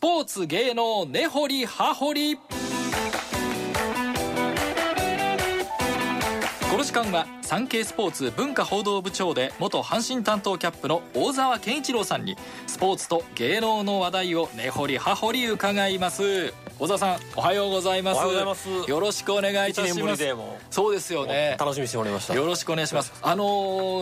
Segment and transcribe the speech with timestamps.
[0.00, 2.36] スポーツ芸能根掘り葉掘り。
[2.36, 2.42] こ
[6.78, 12.36] の時間は産経スポーツ文化報道部長で元阪神担当キャップの大沢健一郎さんに
[12.68, 16.54] スポーツと芸能の話題を根掘り葉掘り伺います。
[16.78, 18.18] 小沢さんおはようございます。
[18.18, 18.68] おはようございます。
[18.88, 20.58] よろしくお願いいたし一年ぶますりでも。
[20.70, 21.56] そうですよね。
[21.58, 22.34] 楽しみにしてもらいました。
[22.34, 23.12] よろしくお願いします。
[23.20, 23.44] あの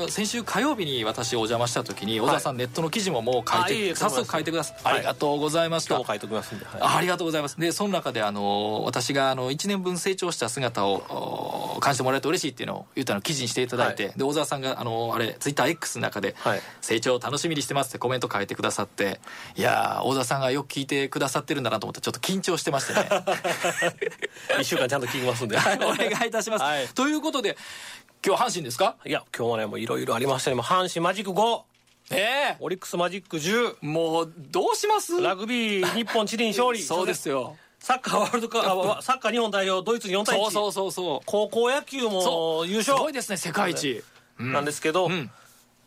[0.07, 4.95] ー先週火曜日に私お邪魔した時に小沢さん、ネットの記事ももう書いて早速書いてください、はい。
[4.97, 5.95] ありがとうございました。
[5.95, 6.81] 今日も書いておきますんで、はい。
[6.99, 7.59] ありがとうございます。
[7.59, 16.61] でその中であの私があの1年分成長した姿をお感じてもらえると嬉しいっていうのを言ったのを記事にしていただいて、はで小沢さんがあのあれツイッター X の中で、はい。
[16.81, 19.21] 成長を楽しみにしてますってコメント書いてくださって
[19.57, 23.09] いやー小沢さんがよく聞いてくださってるんだなと思ってちょっと緊張してましてね。
[24.61, 25.57] 一週間ちゃんと聞きますんで。
[25.57, 26.89] はいお願いいたします、はい。
[26.89, 27.57] ということで
[28.27, 28.97] 今日阪神ですか？
[29.07, 30.57] いや今日はねもういろいろありましたね。
[30.61, 31.63] 阪神マジック5
[32.11, 32.17] え
[32.55, 32.57] え。
[32.61, 35.21] オリックスマジック10もうどうします？
[35.21, 36.81] ラグビー日本チリに勝利。
[36.83, 41.21] そうですよサッカーワールドカップサッカー日本代表ドイツに4対1そうそうそうそう。
[41.27, 44.03] 高校野球も優す勝ごいですね世界一、
[44.39, 45.31] なんですけど、ん。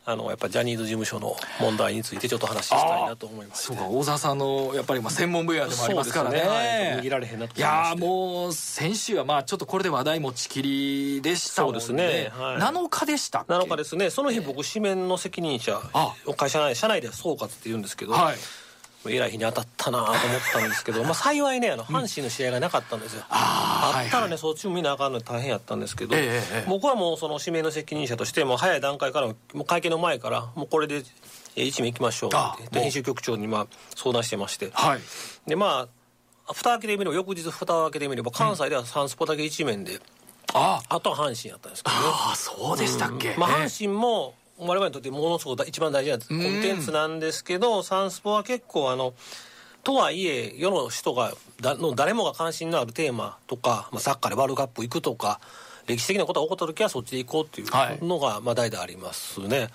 [0.03, 3.65] あのやっぱジャニーズ事務所の問題についてちょっと話したいなと思いまして。
[3.65, 6.41] そうか大沢さんのやっぱりまあ専門分野でもありますからね。
[6.41, 6.47] ね。
[6.47, 12.31] はい握られへんなといやもう先週はまあちょっとこれで話題持ちきりでしたもんねそうですね。
[12.35, 12.57] はい。
[12.57, 14.09] 7日でしたっけ？7日ですね。
[14.09, 16.15] その日僕紙面の責任者あ。
[16.35, 18.37] 会社内社内では総括って言うんですけど、はい
[19.09, 20.17] えらい日に当たったなと思っ
[20.53, 31.03] たんですけど、まあ、幸いねあの阪神の試合がなかったんですよ、あーあったらね、はいはいそっちも見なあかんので大変やったんですけど、ええええ僕はもうその指名の責任者としてもう早い段階からもう会見の前からもうこれで
[31.55, 34.69] えー一名行きましょうって編集局長にまあ相談してまして。
[34.73, 34.99] はい。
[35.47, 35.87] でま
[36.47, 39.99] あ蓋開けてみれば翌日蓋を開けてみれば関西ではサンスポだけ一面で、
[40.53, 42.01] ああとは阪神やったんですけどね。
[42.05, 49.13] あそうでしたっけ、まあ、ええ阪神も我々にとってものすごく一番大事なコンテンツなんですけど、サンスポは結構あの
[49.83, 55.39] とはいえ世の人がだの誰もが関心のあるテーマとか、まあ、サッカーでワールドカップ行くとか
[55.87, 57.95] 歴史的なことが起こった時はそっちで行こうってはい。
[57.95, 59.69] いうのがまあ代々ありますね、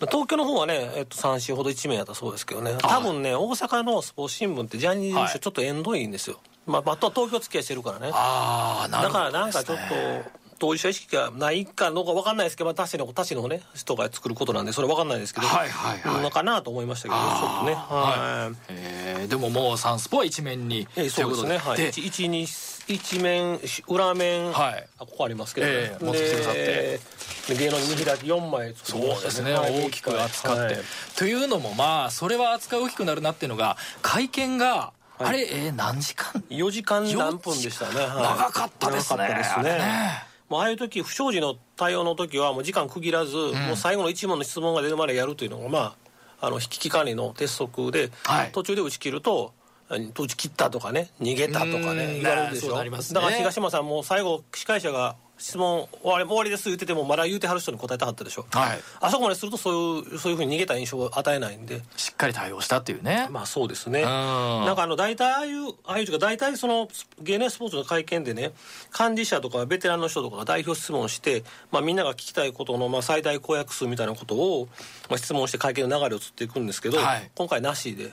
[0.00, 2.74] 東京の方はね、えっと、3週ほど1名やったそうですけどね。
[2.80, 8.10] 多分ね大阪のスポーツ新聞ってジャニーズ事務はい所ちょっと縁遠いんですよ、まあ、あとは東京付き合いしてるからね。
[8.12, 9.78] ああなるほどだからなんかちょっ
[10.24, 16.22] と当事者意識がないかのか分かんないですけど、まあ、他市の他市のね人が作ることなんでそれ分かんないですけど、はいはいはい。
[16.22, 17.74] のかなと思いましたけどちょっとね。
[17.74, 20.86] はい、えーでももうサンスポは一面に。
[20.94, 21.58] ええそうですね。
[21.58, 21.76] はい。
[21.78, 22.46] で一一に
[22.86, 23.58] 一面
[23.88, 25.72] 裏面、はいあここありますけど、ね。
[25.74, 26.60] ええ持ってきてくださって。
[26.60, 27.00] で
[27.48, 29.16] で芸能に見開き4枚作りました。
[29.16, 30.78] そうですね、はい大きく扱って、はい。
[31.16, 38.08] というのもまあそれは扱い大きくなるなっていうのが会見が、あれ、えー何時間？4時間何分でしたね、はい。
[38.22, 39.16] 長かったですね。
[39.18, 45.96] 長かったですねもうああいう時不祥事の対応の時はもう時間区切らず、もう最後の一問の質問が出るまでやるというのがま
[46.38, 48.52] ああの危機管理の鉄則で、はい。
[48.52, 49.54] 途中で打ち切ると
[49.88, 51.96] 打ち切ったとかね逃げたとかうん。
[51.96, 52.82] ね言われるでしょ。
[52.84, 52.90] ね。
[52.90, 58.80] だから東山さんも最後司会者が質問終わり終わりです言っててもまだ言うてはる人に答えたかったでしょ、はい。
[59.00, 61.82] あそこまでするとそういうそういうふうに逃げた印象を与えないんで。
[61.96, 64.02] しっかり対応したっていうね、まあそうですね。
[64.02, 64.04] ん。
[64.04, 66.88] なんかあの大体ああいうああいう大体その
[67.20, 68.52] 芸能スポーツの会見でね
[68.96, 71.42] 幹事社とかベテランの人とかが代表質問して、
[71.72, 74.68] まあ、みんなが聞きたいことのまあ最大公約数みたいなことを、
[75.10, 77.30] まあ、質問して会見の流れをつっていくんですけど、はい。
[77.34, 78.12] 今回なしで。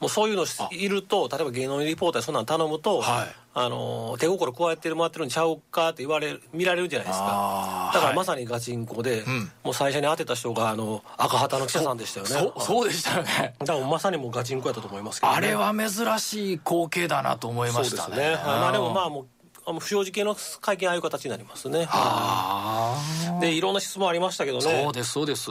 [0.00, 3.26] もうそういうのいると例えば芸能リポーターにそんなん頼むと、はい。
[3.58, 7.90] あの手心加えてる回ってるんちゃうかって言われる見られるじゃないですか。
[7.94, 8.16] だからはい。
[8.16, 9.50] まさにガチンコで、ん。
[9.64, 12.32] もう最初に当てた人があの赤旗の記者さんでしたよね。
[12.32, 13.54] そうそうでしたよね。
[13.58, 18.16] だからまさにもうガチンコやったと思いますけど、ね、あれは珍しい光景だなと思いましたね。
[18.16, 18.42] ですね、はい。
[18.44, 21.86] まあでもまあもう不祥事系の会見ああいう形になりますね。
[21.88, 25.50] あでいろんな質問ありましたけどあそうねですそうです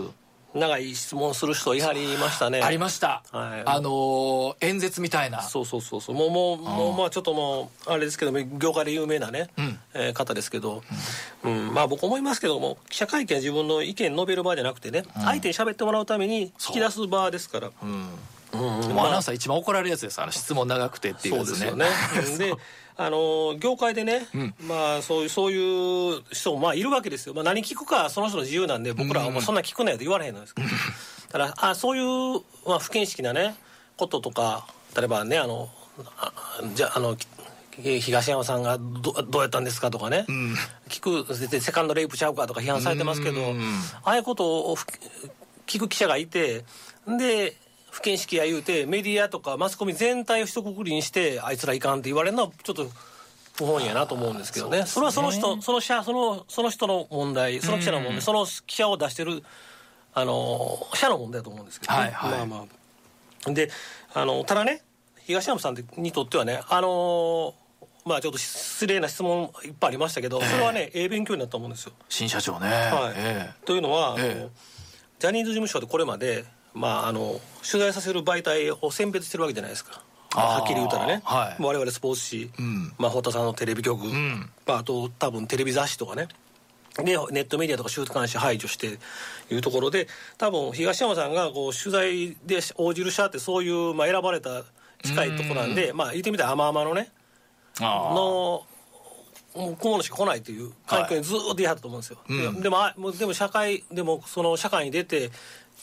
[0.56, 2.62] 長い質問する人いはりましたね。
[2.62, 3.64] ありました、はい。
[3.66, 5.42] あのー演説みたいな。
[5.44, 6.16] そうそうそうそう。
[6.16, 9.80] もうもうもうまあちょっともうあれですけども業界で有名なね、ん。
[9.94, 10.82] えー方ですけど、
[11.44, 11.74] うん。
[11.74, 17.72] まあ僕思いますけども記者会見は自分の意見述べる場じゃなくてね、相手に喋ってもらうために引き出す場ですから。
[17.84, 17.86] う。
[17.86, 18.10] ん。
[18.54, 19.00] うん。
[19.00, 20.22] アナウンサー一番怒られるやつです。
[20.22, 21.56] あの質問長くてっていうやつね。
[21.58, 22.56] そうですよね。
[22.56, 22.56] で、
[22.98, 24.28] あの業界でね、
[24.68, 27.34] まあそういうそういう人もまあいるわけですよ。
[27.34, 30.68] まあ何聞くかその人の自由なんで僕らはもうそんな聞くなよと言われへんのですけど。
[31.30, 33.56] ただあそういうまあ不見識なね
[33.98, 35.70] こととか例えばねあの
[36.18, 36.32] あ
[36.74, 37.18] じゃあの。
[37.78, 40.26] えー東山さんがどどうやったんですかとかね、
[40.88, 43.62] 聞くでセカンドレイプちゃうかとか批判されてますけど、うん
[44.06, 44.86] ああいうことをふ
[45.68, 46.64] 聞く記者がいて
[47.06, 47.58] で
[47.96, 52.88] 不見識や言うてメディアとかマスコミ全体を一括りにしてあいつらいかんって言われるのはちょっと
[53.58, 54.84] 不本意やなと思うんですけどね。
[54.86, 59.44] それはその人その社そのその人の問題その記者の問題、その記者を出してる
[60.14, 62.32] あの社の問題だと思うんですけどね、はいはい。
[62.32, 62.66] まあま
[63.48, 63.52] あ。
[63.52, 63.72] で
[64.14, 64.82] あのただね
[65.24, 67.54] 東山さんにとってはねあのー
[68.06, 71.94] まあちょっと失礼な質問いっぱいありましたけど、それはねええ勉強になったと思うんですよ。
[72.10, 73.14] 新社長ね、はい。
[73.16, 74.50] えというのは、ええ。
[75.18, 76.46] ジャニーズ事務所でこれまで、
[76.76, 77.40] まあ、あの
[77.70, 80.02] 取材させる媒体を選別してるわけじゃないですか。
[80.32, 82.16] はっきり言うたらね、はい我々スポー
[82.50, 86.28] ツ紙、んまあ、堀田さんのテレビ局、んまあ、あと多分テレビ雑誌とかね。
[86.98, 89.00] でネットメディアとか週刊誌排除して
[89.50, 90.08] いうところで
[90.38, 94.64] 多分東山さんがこう取材で応じる社ってそういう、まあ、選ばれた
[95.04, 97.10] 近いところなんで、まあ、言ってみたら甘々のね
[97.82, 98.66] の
[99.56, 105.32] もう小物しか来ないという環境にずーっといはったと思うんですよ、うんででもでも社会でもその社会に出て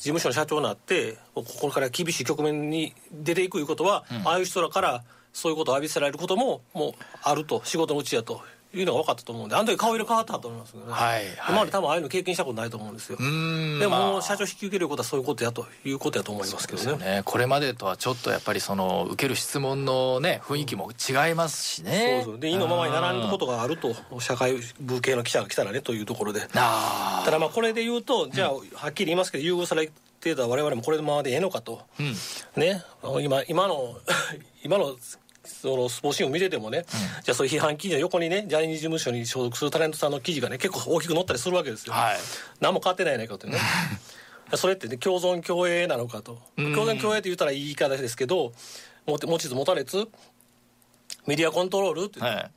[0.02, 8.42] 事務所の社長になってここから厳しい局面に出ていくいうことは、ああいう人らからそういうことを浴びせられることももうあると仕事のうちやと
[8.74, 11.26] いうのが分かったと思うんであの時顔色変わったと思いますけどね、はいはい。
[11.48, 13.18] 今まで多分ああいうの経験したことないと思うんですよ。
[13.18, 16.84] でも社長引き受けることはそういうことやということやと思いますけどね。
[16.84, 17.22] ですよね。
[17.24, 22.22] これまでとはちょっとやっぱりその受ける質問のね雰囲気も違いますしね。
[22.24, 22.40] そうそう。
[22.40, 26.42] で意のままにならんことがあると社会部系の記者が来たらねというところで。
[26.54, 29.90] あただまあこれで言うとじゃあはっきり言いますけど優遇され
[30.20, 31.82] てた我々もこれのままでええのかと、
[32.56, 32.82] ね。
[33.20, 33.96] 今今の
[34.64, 34.96] 今の
[35.44, 36.84] そのスポーツ新聞見ててもね、
[37.22, 42.16] じゃあそういう批判記事の横にねジャニーズ事務所に所属するタレントさんの記事がね結構大きく載ったりするわけですよ、はい。
[42.60, 43.58] 何も変わってないやないかとね。
[44.54, 46.38] それってね共存共栄なのかと。
[46.56, 48.52] 共存共栄って言ったらいい言い方ですけど
[49.06, 50.08] 持て持ちつ持たれつ
[51.26, 52.50] メディアコントロールって、はい。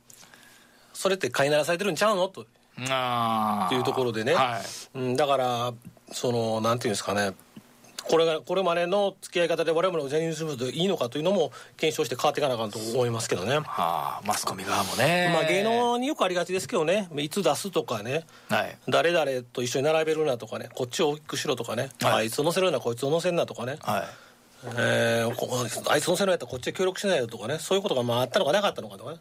[0.92, 2.28] それって飼いならされてるんちゃうの？
[2.28, 2.46] と。
[2.90, 3.66] あー。
[3.66, 4.60] っていうところでね、は
[4.94, 4.98] い。
[4.98, 5.74] うん、だから
[6.12, 7.32] そのなんていうんですかね
[8.08, 15.30] これがこれまでの付き合い方で我々のジャニーズ事務所でいいのかというのも検証して変わっていかなあかんと思いますけどね、はあマスコミ側もね。
[15.32, 17.08] まあ芸能によくありがちですけどね。
[17.16, 18.24] いつ出すとかね。
[18.48, 18.78] はい。
[18.88, 20.68] 誰々と一緒に並べるなとかね。
[20.74, 22.12] こっちを大きくしろとかね、はい。
[22.14, 24.04] あいつを乗せるなこいつを乗せんなとかね、はい。
[24.78, 25.48] えーこ
[25.90, 27.58] あいつ乗せるんやったらこっちで協力しないよとかね。
[27.58, 29.18] そういうことがまああったのかなかったのかとかね。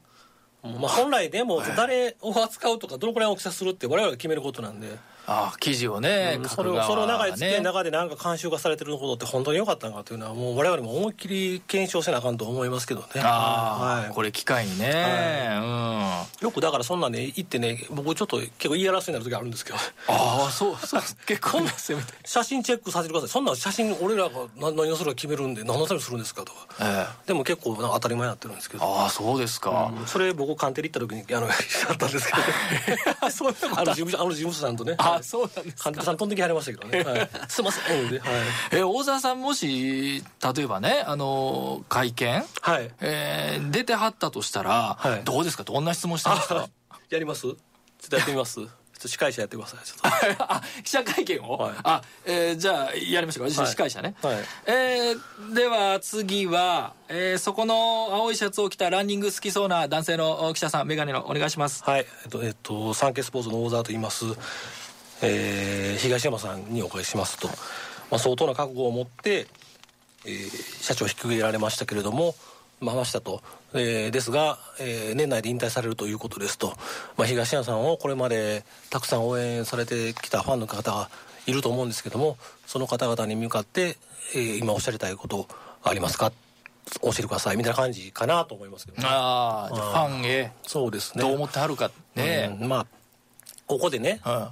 [0.63, 4.87] まあ、本来でも誰を扱うとかどのくらい大きさするって我々が決めることなんで、
[5.27, 13.07] ああ記事をね、それをそれを長い付き合いの中でなんか監修がされてることって本当に良かったのかというのはもう我々も思いっきり検証せなあかんと思いますけどね。
[13.17, 14.09] ああ、はい。
[14.09, 16.45] これ機会にね、うん。
[16.45, 19.77] よくだからそんなんね行ってね僕ちょっと結構言い争いになる時あるんですけど。
[20.07, 23.29] ああそうそう結構な攻めて写真チェックさせてください。
[23.29, 26.67] そんな写真俺らが何何をするか決めるんで何のためにするんですかとか。
[26.81, 27.27] ええ。
[27.27, 28.83] でも結構なんか当たり前になってるんですけど。
[28.83, 30.07] ああそうですか、うん。
[30.07, 31.53] それ僕官邸に行った時にあの や
[31.93, 32.37] ったんですけど、
[33.27, 34.95] ね、 そんなことあの事務所あの事務所さんとね。
[34.97, 38.09] あそうなんです官邸さん飛んできはりましたけどね、 はい、すいません。
[38.09, 38.29] ではい、
[38.71, 40.23] え大沢さんもし
[40.55, 45.23] 例えばねあの会見、はい、えー出てはったとしたら、はい。
[45.23, 45.63] どうですか？
[45.63, 46.69] どんな質問してましたあ
[47.09, 47.41] やります？
[47.41, 47.55] ちょっ
[48.09, 48.55] とやってみます？
[48.95, 49.85] ちょっと司会者やってください。
[49.85, 50.53] ちょっと。
[50.53, 51.73] あ記者会見を、はい。
[51.83, 53.51] あ、えーじゃあやりましょうか。
[53.53, 53.67] 私はい。
[53.67, 54.37] 司会者ね、はい。
[54.67, 57.75] えーでは次は、えーそこの
[58.13, 61.83] 青いシャツを着たランニング好きそうな男性の記者さんメガネのお願いします。
[61.83, 62.05] はい。
[62.23, 64.23] えっとえっとサンケイスポーツの大沢と言います、
[65.21, 67.53] えー東山さんにお伺いしますと、ま
[68.17, 69.47] あ、相当な覚悟を持って、
[70.25, 72.35] えー社長を引き受けられましたけれども
[72.81, 73.41] まあましたと、
[73.73, 76.73] えーですが、えー年内で引退されるということですと、
[77.17, 81.09] まあ、東山さんをこれまでたくさん応援されてきたファンの方が
[81.47, 82.37] いると思うんですけども
[82.67, 83.97] その方々に向かって、
[84.35, 85.47] えー今おっしゃりたいこと
[85.83, 86.31] ありますか？
[87.01, 87.57] 教えてください。
[87.57, 91.23] みたいな感じかなと思いますけどね、ああファンへそうですね。
[91.23, 92.67] どう思ってはるかね、うん。
[92.67, 92.87] まあ
[93.65, 94.47] ここでね、うん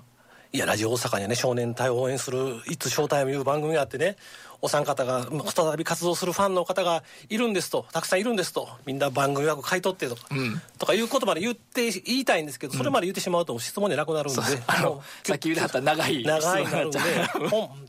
[0.55, 4.17] いやラジオ大阪にはね少年隊を応援する「いつショータイム」いう番組があってね
[4.61, 10.61] お三方がまあ再び活動するファンの方がいるんですとたくさんいるんですとみんな番組枠買い取ってとか、ん。
[10.77, 16.99] とかいうことまで言って言いたいんですけどそれまで言ってしまうと質問でなくなるんで、あのさっき言った長い長いなるんで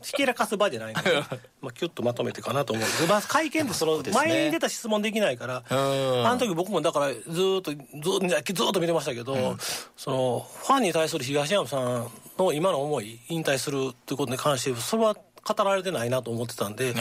[0.01, 1.01] ひけらかす場じゃないんで、
[1.61, 5.63] まあ、キュッとまとめてかなと思うんですまあ、会見ってその前に出た質問できないから、ん。
[5.69, 9.55] あの時僕もだからずーっとずっと見てましたけど、
[9.95, 15.15] そのファンに対する東山さんの今の思い引退するっていうことに関してそれは
[15.47, 16.93] 語られてないなと思ってたんで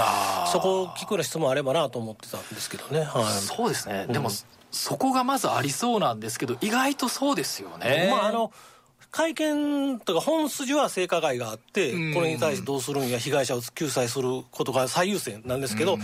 [0.53, 4.29] そこを聞くような質問あればなと思ってたんですけどね、はい、そうですね、でも
[4.71, 8.09] そこがまずありそうなんですけど意外とそうですよね。
[8.11, 8.53] まああの
[9.11, 12.15] 会見とか本筋は性加害があってうん。
[12.15, 15.99] これに対してどうするんや被害者を救済することが最優先なんですけど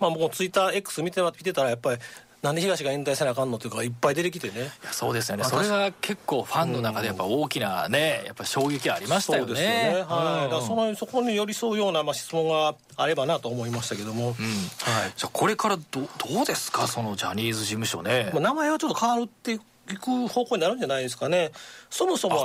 [0.00, 2.00] まあ僕もツイッター X 見て見てたらやっぱり
[2.46, 4.54] なんで東が引退せなあかんのっていうかいっぱい出てきてね。
[4.54, 5.42] いやそうですよね。
[5.44, 9.48] あそれが結構ファンの中でやっぱ大きなねやっぱ衝撃ありましたよね。
[9.48, 14.36] そうですよね、はい、だからそこに寄り添うようなまあ質問があればなと思いましたけども、はい。
[15.16, 16.86] じゃあこれからどどうですか？
[16.86, 18.30] そのジャニーズ事務所ね。
[18.32, 21.52] まあ、名前はちょっと変わるっていう行く方向になるんじゃないですかね、
[21.90, 22.44] そもそも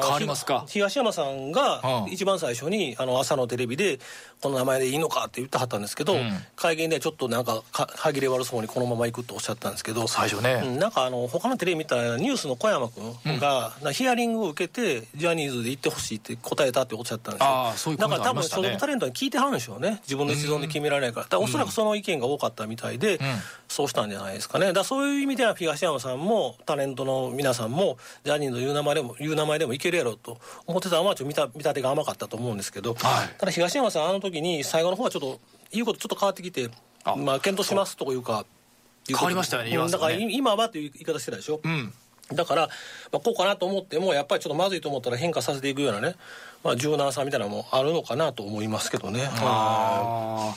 [0.67, 4.00] 東山さんが一番最初にあの朝のテレビで、
[4.41, 23.19] この名前でいいのかって言ってはったんですけど、うん、会見でちょっとなんか歯切れ悪そうにこのまま行くとおっしゃったんですけど、最初ね、うん、なんかあの他のテレビ見たら、ニュースの小山君が、うん、ヒアリングを受けて、ジャニーズで行ってほしいって答えたっておっしゃったんですよ、ういうだから多分、所属タレントに聞いてはるんでしょうね、自分の一存で決められないから、だからおそらくその意見が多かったみたいで、
[23.67, 35.39] そうしたんじゃないですかね、だそういう意味では、東山さんもタレントの皆さんも、ジャニーズの言う名前でも言う名前でもいけるやろうと思ってたのは、ちょっと見た見立てが甘かったと思うんですけど、はい、ただ東山さん、あの時に最後の方はちょっと
[35.71, 36.69] 言うことちょっと変わってきて
[37.17, 38.45] まあ検討しますというか
[39.07, 41.93] 変わりましたよね、だから今はという言い方してたでしょ、うん、
[42.33, 42.67] だから、
[43.11, 46.15] まあ、こうかなと思ってもやっぱりちょっとまずいと思ったら変化させていくようなね、
[46.63, 49.29] まあ、柔軟さみたいなのもあるのかなと思いますけどね。
[49.33, 50.53] あ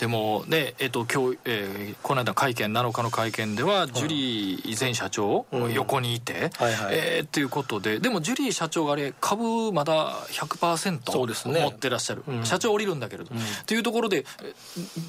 [0.00, 14.24] でもね、えっと今日、えー、この間会見7日の会見では、ジュリー前社長、横にいて、はいはい、えー、っていうことででもジュリー社長があれ株まだ100%そうです、ね、持ってらっしゃる、うん、社長降りるんだけれど、うん、っていうところで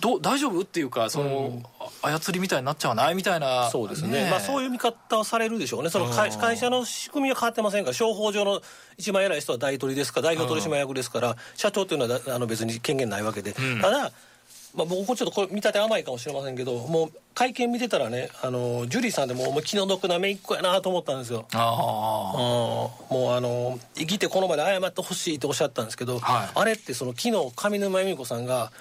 [0.01, 1.63] ど大丈夫っていうかその、うん、
[2.01, 5.89] 操りみたいになっちゃわないみたいなそうですね、ね、まあ、そういう見方をされるでしょうね。
[5.89, 8.61] その会会社の仕組みは変わってませんから商法上の
[8.97, 14.11] 一番偉い人は大取りですから代表取締役ですから、社長というのはあの別に権限ないわけで、ただ
[14.75, 21.45] まあ、僕ちょっとこれ見立て甘いかもしれませんけどもう会見見てたらねあのジュリーさんでももう気の毒なめいっ子やなと思ったんですよ。
[21.53, 28.71] ああもうあの生きてこの場で謝ってほしいっておっしゃったんですけど、はい、あれってその昨日上沼恵美子さんが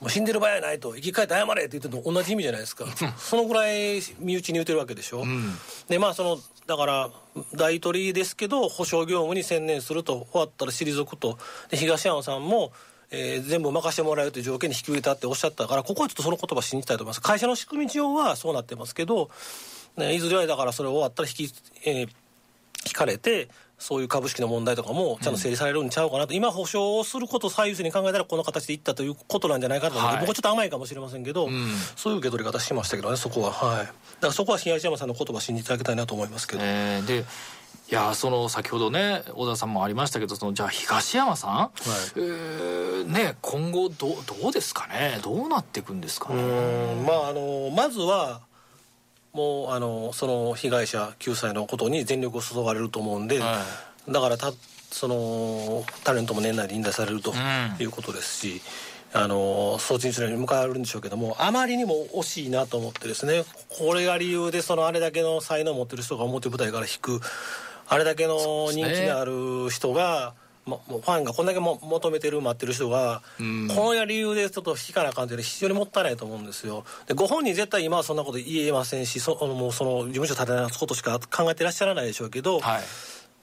[0.00, 2.84] もう死んでる場合やないと生き返って謝れって言ってるの同じ意味じゃないですか。
[3.18, 5.54] そのぐらい身内に言うてるわけでしょ、うん、
[5.88, 7.10] でまあそのだから
[7.54, 11.38] 大取りですけど保証業務に専念すると終わったら退くと。
[11.70, 12.72] で東山さんも
[13.10, 17.22] えー、全部任せてもらえるという条件に引き受けたっておっしゃったからここはちょっとその言葉信じたいと思います。
[17.22, 19.30] 会社の仕組み上はそうなってますけど、
[19.96, 21.54] ね、いずれはだからそれ終わったら引き、
[21.86, 22.08] えー、
[22.86, 23.48] 引かれて
[23.78, 33.52] そういう株式の問題とかもちゃんと整理されるんちゃうかなと、うん、今保証をすることを最優先に考えたらこの形でいったということなんじゃないかとはい、僕はちょっと甘いかもしれませんけど、うん、そういう受け取り方しましたけどねそこは。
[33.52, 33.86] はい。
[33.86, 33.94] だか
[34.28, 37.24] らそこは東山さんの言葉信じていただきたいなと思いますけど、えー、で
[37.90, 41.70] いやその先ほどね小田さんもありましたけどそのじゃあ東山さん、はい、
[42.16, 44.08] えー、ね、今後ど
[44.40, 45.18] どうですかね？
[45.22, 46.42] どうなっていくんですかね？
[47.06, 48.42] まああのまずは
[49.32, 53.62] もうあのその被害者救済のことに全力を注がれると思うんで、は
[54.06, 54.52] い、だからた
[54.90, 57.32] そのタレントも年内で引退されると
[57.78, 58.62] いうことですし、
[59.14, 67.20] うん、あの送致に向かわれるんでしょうけどもあまりにも惜しいなと思ってですねこれが理由でそのあれだけの才能を持ってる人が表舞台から引く
[67.88, 70.34] あれだけの人気のある人が、
[70.66, 76.84] もうファンがこんだけも求めてる待ってる人が、うん、この理由でちょっと引かなあかんって非常にもったいないと思うんですよ。
[77.06, 82.82] でご本人絶対今はそんなこと言えませんしそもうその事務所立て直すことしか考えてらっしゃらないでしょうけど、はい。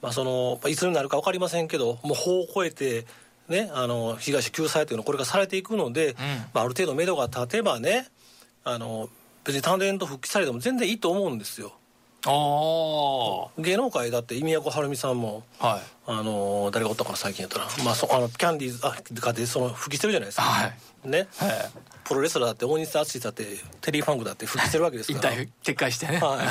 [0.02, 3.08] まあ、そのいつになるか分かりませんけどもう法を超えて
[3.48, 6.16] ね、あの被害者救済というのはこれがされていくので、うん、
[6.54, 8.08] まあ、ある程度目処が立てばね
[8.64, 9.10] あの
[9.44, 11.74] 別にタレント復帰されても全然いいと思うんですよ。
[12.28, 20.68] あ芸能界だって意味役はるみさんも、はい、あの誰がおったかな最近やったら、まあ、そあのキャンディーズあかでその復帰してるじゃないですか、は
[21.06, 21.28] い、ね、はい、
[22.04, 23.46] プロレスラーだって大西敦だって
[23.82, 25.34] テリー・ファンクだって復帰してるわけですから。
[25.64, 26.44] 撤回してね、は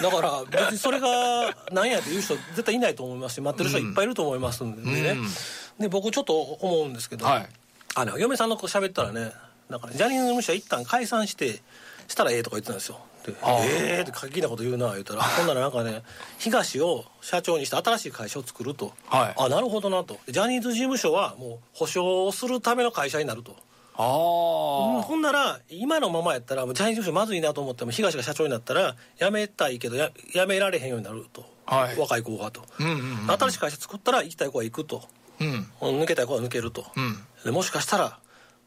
[0.00, 5.28] い、だから別にそれが何やっていう人絶対いないと思いますし待ってる人いっぱいいると思いますんでね、うん、
[5.78, 7.48] で僕ちょっと思うんですけど、はい、
[7.94, 9.32] あの嫁さんの子喋ったらね
[9.68, 11.62] なんかジャニーズ事務所は一旦解散して
[12.08, 15.22] したらええとか言ってたんですよって「ええー」って過激なこと言うな言うたら。
[15.22, 16.02] ほんならなんかね
[16.38, 20.18] 東を社長にして新しい会社を作ると、はい、あなるほどなと。
[20.28, 23.54] ジャニーズ事務所はもう保証をするための会社になると。
[23.96, 35.02] あほんなら今のままやったらジャニーズ事務所まずいなと思っても東が社長になったら辞めたいけどや辞められへんようになると、はい、若い子がと、うんうんうん、新しい会社作ったら行きたい子は行くと、
[35.38, 38.18] うん、抜けたい子は抜けると、うん、でもしかしたら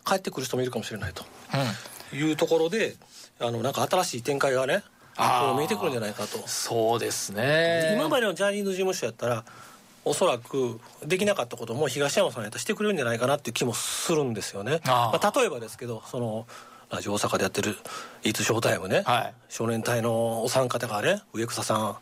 [0.05, 1.23] 帰ってくる人もいるかもしれないと、
[2.11, 2.95] うん、いうところで
[3.39, 4.83] あのなんか新しい展開がね
[5.57, 6.47] 見えてくるんじゃないかと。
[6.47, 7.93] そうですね。
[7.95, 9.43] 今までのジャニーズ事務所やったら
[10.05, 14.81] おそらくできなかったことも東山さんやったらしてくれるんじゃないかなっていう気もするんですよね。
[14.85, 16.47] まあ、例えばですけどその
[16.89, 17.77] ラジオ大阪でやってる
[18.23, 21.97] 「いつショータイムね」はい、少年隊のお三方がね植草さん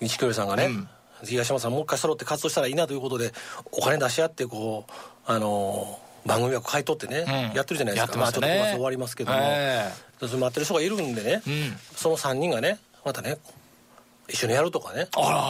[0.00, 0.88] 錦織さんがね、うん、
[1.24, 3.32] 東山さんもう一回揃って活動したらいいなということで
[3.72, 4.92] お金出し合ってこう
[5.26, 13.38] あのー番組枠買い取ってね、うん、やってるじゃないですか、まあ、ちょっと終わりますけども、えー、待ってる人がいるんでね、うん、その3人がねまたね
[14.28, 15.08] 一緒にやるとかね。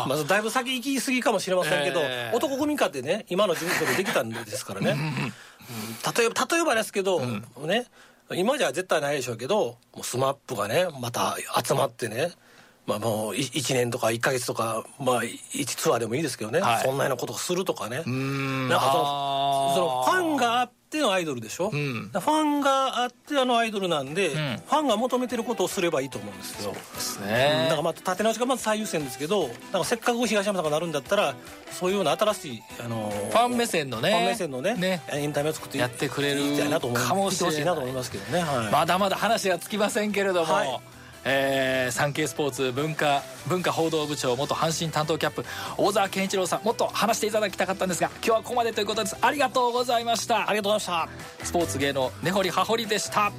[0.08, 7.86] まずだいぶ先行き過ぎかもしれませんけど、えー、男組かってね今の事務所でできたんですからね、うん、例えば例えばですけど、ね
[8.32, 12.30] 今じゃ絶対ないでしょうけどもうスマップがねまた集まってね
[12.86, 17.96] まあ、もう1年とか1か月とか、まあ、1ツアーでもいいですけどね、はい、そんなようなことをするとかね。
[17.96, 31.34] なんかそのそのファンがあってのアイドルでしょ、うん、ファンがあってあのアイドルなんで、うん、ファンが求めてることをすればいいと思うんですよそうですね、だからまあ立て直しがまず最優先ですけどなんかせっかく東山さんがなるんだったら
[31.70, 34.10] そういうような新しい、あのー、ファン目線のね。
[34.10, 35.02] ファン目線のねね。
[35.12, 37.64] エンタメを作ってやってくれるいいなと思かもしれない。
[37.64, 40.80] なと思いますけどね、はい、まだまだ話がつきませんけれども、はい
[41.24, 45.44] えー、サンケイスポーツ文化文化報道部長元阪神担当キャップ
[45.76, 49.16] 大沢健一郎さんもっと話していただきたかったんですが今日はここまでということです。
[49.20, 50.48] ありがとうございました。
[50.48, 51.44] ありがとうございました。
[51.44, 53.32] スポーツ芸能根掘り葉掘りでした